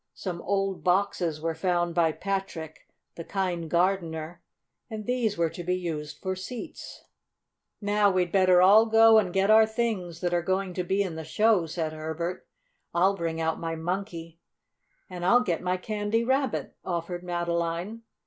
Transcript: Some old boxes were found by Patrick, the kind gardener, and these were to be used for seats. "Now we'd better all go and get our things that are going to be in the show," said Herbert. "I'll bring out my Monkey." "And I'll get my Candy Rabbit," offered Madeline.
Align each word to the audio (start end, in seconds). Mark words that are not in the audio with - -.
Some 0.15 0.41
old 0.41 0.83
boxes 0.83 1.39
were 1.39 1.53
found 1.53 1.93
by 1.93 2.11
Patrick, 2.11 2.87
the 3.13 3.23
kind 3.23 3.69
gardener, 3.69 4.41
and 4.89 5.05
these 5.05 5.37
were 5.37 5.51
to 5.51 5.63
be 5.63 5.75
used 5.75 6.17
for 6.23 6.35
seats. 6.35 7.03
"Now 7.79 8.09
we'd 8.09 8.31
better 8.31 8.63
all 8.63 8.87
go 8.87 9.19
and 9.19 9.31
get 9.31 9.51
our 9.51 9.67
things 9.67 10.19
that 10.21 10.33
are 10.33 10.41
going 10.41 10.73
to 10.73 10.83
be 10.83 11.03
in 11.03 11.13
the 11.13 11.23
show," 11.23 11.67
said 11.67 11.93
Herbert. 11.93 12.47
"I'll 12.95 13.15
bring 13.15 13.39
out 13.39 13.59
my 13.59 13.75
Monkey." 13.75 14.39
"And 15.07 15.23
I'll 15.23 15.41
get 15.41 15.61
my 15.61 15.77
Candy 15.77 16.23
Rabbit," 16.23 16.75
offered 16.83 17.23
Madeline. 17.23 18.01